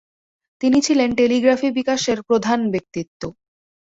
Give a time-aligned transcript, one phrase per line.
[0.61, 3.21] তিনি ছিলেন টেলিগ্রাফি বিকাশের প্রধান ব্যক্তিত্ব।